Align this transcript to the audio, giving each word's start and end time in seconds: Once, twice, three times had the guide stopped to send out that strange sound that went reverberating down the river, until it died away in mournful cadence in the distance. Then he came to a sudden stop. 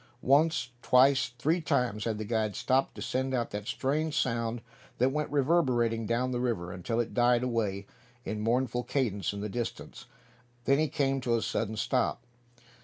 Once, 0.23 0.69
twice, 0.81 1.29
three 1.37 1.61
times 1.61 2.05
had 2.05 2.17
the 2.17 2.25
guide 2.25 2.55
stopped 2.55 2.95
to 2.95 3.03
send 3.03 3.35
out 3.35 3.51
that 3.51 3.67
strange 3.67 4.19
sound 4.19 4.59
that 4.97 5.11
went 5.11 5.29
reverberating 5.29 6.07
down 6.07 6.31
the 6.31 6.39
river, 6.39 6.71
until 6.73 6.99
it 6.99 7.13
died 7.13 7.43
away 7.43 7.85
in 8.25 8.41
mournful 8.41 8.81
cadence 8.81 9.31
in 9.31 9.41
the 9.41 9.47
distance. 9.47 10.05
Then 10.65 10.79
he 10.79 10.87
came 10.87 11.21
to 11.21 11.35
a 11.35 11.41
sudden 11.43 11.77
stop. 11.77 12.25